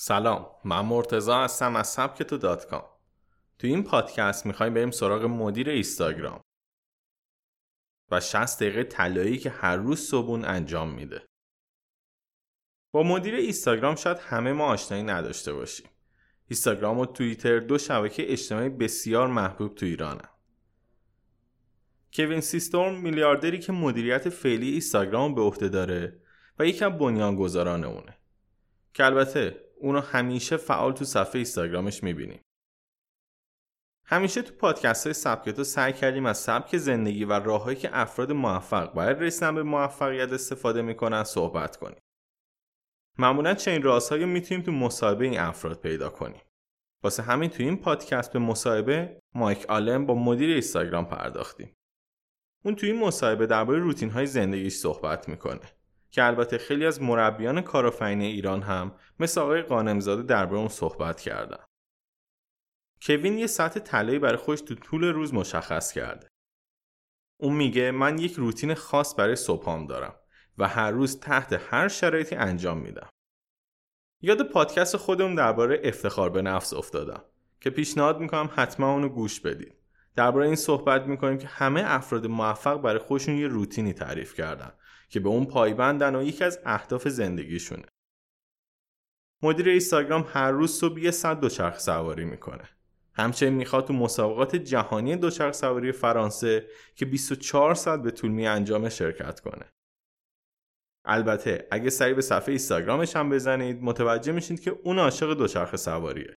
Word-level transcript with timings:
سلام 0.00 0.46
من 0.64 0.80
مرتضی 0.80 1.44
هستم 1.44 1.76
از 1.76 1.88
سبکتو 1.88 2.38
dot 2.38 2.66
com. 2.66 2.84
تو 3.58 3.66
این 3.66 3.84
پادکست 3.84 4.46
می‌خوایم 4.46 4.74
بریم 4.74 4.90
سراغ 4.90 5.24
مدیر 5.24 5.68
اینستاگرام 5.70 6.40
و 8.10 8.20
60 8.20 8.62
دقیقه 8.62 8.84
طلایی 8.84 9.38
که 9.38 9.50
هر 9.50 9.76
روز 9.76 10.00
صبحون 10.00 10.44
انجام 10.44 10.90
میده. 10.90 11.22
با 12.92 13.02
مدیر 13.02 13.34
اینستاگرام 13.34 13.94
شاید 13.94 14.18
همه 14.18 14.52
ما 14.52 14.66
آشنایی 14.66 15.02
نداشته 15.02 15.52
باشیم. 15.52 15.88
اینستاگرام 16.48 16.98
و 16.98 17.06
توییتر 17.06 17.58
دو 17.58 17.78
شبکه 17.78 18.32
اجتماعی 18.32 18.68
بسیار 18.68 19.28
محبوب 19.28 19.74
تو 19.74 19.86
ایرانه. 19.86 20.28
کوین 22.12 22.40
سیستروم 22.40 23.00
میلیاردری 23.00 23.58
که 23.58 23.72
مدیریت 23.72 24.28
فعلی 24.28 24.70
اینستاگرام 24.70 25.34
به 25.34 25.40
عهده 25.40 25.68
داره 25.68 26.22
و 26.58 26.66
یکم 26.66 26.98
بنیانگذاران 26.98 27.84
اونه. 27.84 28.18
که 28.94 29.04
البته 29.04 29.67
اونو 29.80 30.00
همیشه 30.00 30.56
فعال 30.56 30.92
تو 30.92 31.04
صفحه 31.04 31.34
اینستاگرامش 31.34 32.02
می‌بینیم. 32.02 32.40
همیشه 34.04 34.42
تو 34.42 34.54
پادکست 34.54 35.06
های 35.06 35.14
سبکتو 35.14 35.64
سعی 35.64 35.92
کردیم 35.92 36.26
از 36.26 36.38
سبک 36.38 36.76
زندگی 36.76 37.24
و 37.24 37.32
راههایی 37.32 37.76
که 37.76 37.90
افراد 37.92 38.32
موفق 38.32 38.92
باید 38.92 39.18
رسیدن 39.18 39.54
به 39.54 39.62
موفقیت 39.62 40.32
استفاده 40.32 40.82
می‌کنن 40.82 41.24
صحبت 41.24 41.76
کنیم. 41.76 42.00
معمولا 43.18 43.54
چنین 43.54 43.82
رازهایی 43.82 44.24
می‌تونیم 44.24 44.62
تو 44.62 44.72
مصاحبه 44.72 45.24
این 45.24 45.38
افراد 45.38 45.80
پیدا 45.80 46.10
کنیم. 46.10 46.42
واسه 47.02 47.22
همین 47.22 47.50
تو 47.50 47.62
این 47.62 47.76
پادکست 47.76 48.32
به 48.32 48.38
مصاحبه 48.38 49.20
مایک 49.34 49.66
آلن 49.68 50.06
با 50.06 50.14
مدیر 50.14 50.50
اینستاگرام 50.50 51.04
پرداختیم. 51.04 51.74
اون 52.64 52.74
تو 52.74 52.86
این 52.86 52.98
مصاحبه 52.98 53.46
درباره 53.46 53.78
روتین 53.78 54.10
های 54.10 54.26
زندگیش 54.26 54.74
صحبت 54.74 55.28
می‌کنه. 55.28 55.77
که 56.10 56.24
البته 56.24 56.58
خیلی 56.58 56.86
از 56.86 57.02
مربیان 57.02 57.60
کارآفرینی 57.60 58.26
ایران 58.26 58.62
هم 58.62 58.94
مثل 59.20 59.40
آقای 59.40 59.62
قانمزاده 59.62 60.22
درباره 60.22 60.58
اون 60.58 60.68
صحبت 60.68 61.20
کردن. 61.20 61.64
کوین 63.02 63.38
یه 63.38 63.46
سطح 63.46 63.80
طلایی 63.80 64.18
برای 64.18 64.36
خودش 64.36 64.60
تو 64.60 64.74
طول 64.74 65.04
روز 65.04 65.34
مشخص 65.34 65.92
کرده. 65.92 66.28
اون 67.40 67.54
میگه 67.54 67.90
من 67.90 68.18
یک 68.18 68.32
روتین 68.32 68.74
خاص 68.74 69.14
برای 69.18 69.36
صبحام 69.36 69.86
دارم 69.86 70.14
و 70.58 70.68
هر 70.68 70.90
روز 70.90 71.20
تحت 71.20 71.52
هر 71.70 71.88
شرایطی 71.88 72.34
انجام 72.34 72.78
میدم. 72.78 73.08
یاد 74.20 74.42
پادکست 74.42 74.96
خودمون 74.96 75.34
درباره 75.34 75.80
افتخار 75.84 76.30
به 76.30 76.42
نفس 76.42 76.72
افتادم 76.72 77.24
که 77.60 77.70
پیشنهاد 77.70 78.20
می‌کنم 78.20 78.50
حتما 78.54 78.92
اونو 78.92 79.08
گوش 79.08 79.40
بدید. 79.40 79.74
درباره 80.16 80.46
این 80.46 80.56
صحبت 80.56 81.02
می‌کنیم 81.02 81.38
که 81.38 81.46
همه 81.48 81.82
افراد 81.86 82.26
موفق 82.26 82.80
برای 82.80 82.98
خودشون 82.98 83.34
یه 83.34 83.48
روتینی 83.48 83.92
تعریف 83.92 84.34
کردن 84.34 84.72
که 85.08 85.20
به 85.20 85.28
اون 85.28 85.46
پایبندن 85.46 86.16
و 86.16 86.22
یکی 86.22 86.44
از 86.44 86.60
اهداف 86.64 87.08
زندگیشونه. 87.08 87.86
مدیر 89.42 89.68
اینستاگرام 89.68 90.26
هر 90.28 90.50
روز 90.50 90.70
صبح 90.70 91.00
یه 91.00 91.10
صد 91.10 91.40
دوچرخ 91.40 91.78
سواری 91.78 92.24
می‌کنه. 92.24 92.68
همچنین 93.14 93.52
می‌خواد 93.54 93.86
تو 93.86 93.92
مسابقات 93.92 94.56
جهانی 94.56 95.16
دوچرخ 95.16 95.54
سواری 95.54 95.92
فرانسه 95.92 96.68
که 96.94 97.06
24 97.06 97.74
ساعت 97.74 98.02
به 98.02 98.10
طول 98.10 98.30
می 98.30 98.46
انجام 98.46 98.88
شرکت 98.88 99.40
کنه. 99.40 99.66
البته 101.04 101.68
اگه 101.70 101.90
سری 101.90 102.14
به 102.14 102.22
صفحه 102.22 102.48
اینستاگرامش 102.48 103.16
هم 103.16 103.30
بزنید 103.30 103.82
متوجه 103.82 104.32
میشید 104.32 104.60
که 104.60 104.70
اون 104.70 104.98
عاشق 104.98 105.34
دوچرخه 105.34 105.76
سواریه. 105.76 106.34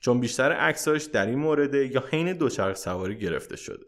چون 0.00 0.20
بیشتر 0.20 0.52
عکساش 0.52 1.04
در 1.04 1.26
این 1.26 1.38
مورد 1.38 1.74
یا 1.74 2.04
حین 2.10 2.32
دوچرخ 2.32 2.76
سواری 2.76 3.18
گرفته 3.18 3.56
شده. 3.56 3.86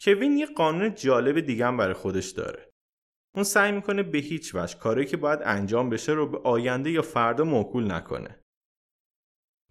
کوین 0.00 0.36
یه 0.36 0.46
قانون 0.46 0.94
جالب 0.94 1.40
دیگه 1.40 1.66
هم 1.66 1.76
برای 1.76 1.94
خودش 1.94 2.30
داره. 2.30 2.72
اون 3.34 3.44
سعی 3.44 3.72
می‌کنه 3.72 4.02
به 4.02 4.18
هیچ 4.18 4.54
وجه 4.54 4.78
کاری 4.78 5.06
که 5.06 5.16
باید 5.16 5.40
انجام 5.42 5.90
بشه 5.90 6.12
رو 6.12 6.26
به 6.26 6.38
آینده 6.38 6.90
یا 6.90 7.02
فردا 7.02 7.44
موکول 7.44 7.92
نکنه. 7.92 8.40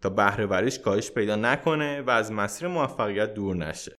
تا 0.01 0.09
بهره 0.09 0.71
کاهش 0.77 1.11
پیدا 1.11 1.35
نکنه 1.35 2.01
و 2.01 2.09
از 2.09 2.31
مسیر 2.31 2.67
موفقیت 2.67 3.33
دور 3.33 3.55
نشه. 3.55 3.95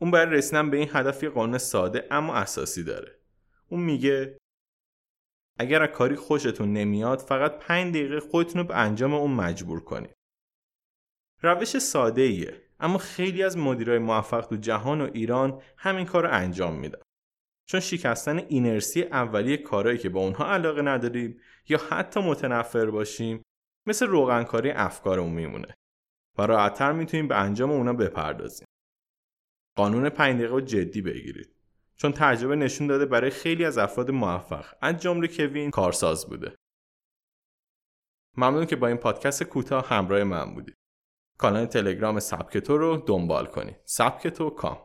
اون 0.00 0.10
برای 0.10 0.36
رسیدن 0.36 0.70
به 0.70 0.76
این 0.76 0.88
هدف 0.92 1.22
یه 1.22 1.28
قانون 1.28 1.58
ساده 1.58 2.08
اما 2.10 2.34
اساسی 2.34 2.84
داره. 2.84 3.18
اون 3.68 3.80
میگه 3.80 4.38
اگر 5.58 5.82
از 5.82 5.88
کاری 5.88 6.16
خوشتون 6.16 6.72
نمیاد 6.72 7.18
فقط 7.18 7.58
5 7.58 7.94
دقیقه 7.94 8.20
خودتون 8.20 8.60
رو 8.60 8.66
به 8.66 8.76
انجام 8.76 9.14
اون 9.14 9.30
مجبور 9.30 9.84
کنید. 9.84 10.14
روش 11.42 11.78
ساده 11.78 12.22
ایه 12.22 12.67
اما 12.80 12.98
خیلی 12.98 13.42
از 13.42 13.56
مدیرای 13.56 13.98
موفق 13.98 14.46
تو 14.46 14.56
جهان 14.56 15.00
و 15.00 15.10
ایران 15.14 15.62
همین 15.76 16.06
کار 16.06 16.22
رو 16.22 16.32
انجام 16.32 16.74
میدن. 16.78 17.00
چون 17.66 17.80
شکستن 17.80 18.38
اینرسی 18.38 19.02
اولیه 19.02 19.56
کارهایی 19.56 19.98
که 19.98 20.08
با 20.08 20.20
اونها 20.20 20.52
علاقه 20.52 20.82
نداریم 20.82 21.40
یا 21.68 21.78
حتی 21.90 22.20
متنفر 22.20 22.90
باشیم 22.90 23.42
مثل 23.86 24.06
روغنکاری 24.06 24.70
افکارمون 24.70 25.32
میمونه 25.32 25.74
و 26.38 26.42
راحتتر 26.42 26.92
می‌تونیم 26.92 27.28
به 27.28 27.36
انجام 27.36 27.70
اونا 27.70 27.92
بپردازیم. 27.92 28.66
قانون 29.76 30.08
پنج 30.08 30.36
دقیقه 30.36 30.52
رو 30.52 30.60
جدی 30.60 31.02
بگیرید. 31.02 31.54
چون 31.96 32.12
تجربه 32.12 32.56
نشون 32.56 32.86
داده 32.86 33.06
برای 33.06 33.30
خیلی 33.30 33.64
از 33.64 33.78
افراد 33.78 34.10
موفق 34.10 34.66
از 34.80 34.96
جمله 34.96 35.28
کوین 35.28 35.70
کارساز 35.70 36.26
بوده. 36.26 36.56
ممنون 38.36 38.66
که 38.66 38.76
با 38.76 38.86
این 38.86 38.96
پادکست 38.96 39.42
کوتاه 39.42 39.88
همراه 39.88 40.24
من 40.24 40.54
بودید. 40.54 40.77
کانال 41.38 41.66
تلگرام 41.66 42.20
سبکتو 42.20 42.78
رو 42.78 42.96
دنبال 42.96 43.46
کنید. 43.46 43.76
سبکتو 43.84 44.50
کام. 44.50 44.76